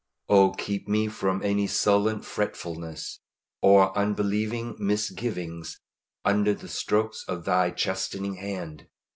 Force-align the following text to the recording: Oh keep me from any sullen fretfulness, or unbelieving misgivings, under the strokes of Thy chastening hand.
Oh 0.27 0.49
keep 0.53 0.87
me 0.87 1.07
from 1.07 1.43
any 1.43 1.67
sullen 1.67 2.23
fretfulness, 2.23 3.19
or 3.61 3.95
unbelieving 3.95 4.75
misgivings, 4.79 5.79
under 6.25 6.55
the 6.55 6.69
strokes 6.69 7.23
of 7.27 7.45
Thy 7.45 7.69
chastening 7.69 8.33
hand. 8.37 8.87